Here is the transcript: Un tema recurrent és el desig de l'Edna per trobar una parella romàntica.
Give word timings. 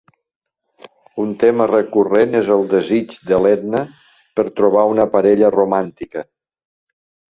Un 1.23 1.35
tema 1.43 1.67
recurrent 1.73 2.33
és 2.41 2.49
el 2.57 2.67
desig 2.73 3.15
de 3.31 3.41
l'Edna 3.45 3.85
per 4.41 4.49
trobar 4.59 4.91
una 4.97 5.11
parella 5.17 5.57
romàntica. 5.63 6.31